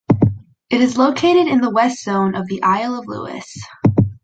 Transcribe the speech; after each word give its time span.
It 0.71 0.81
is 0.81 0.97
located 0.97 1.45
in 1.47 1.61
the 1.61 1.69
west 1.69 2.01
zone 2.03 2.33
of 2.33 2.47
the 2.47 2.63
Isle 2.63 2.97
of 2.97 3.05
Lewis. 3.05 3.55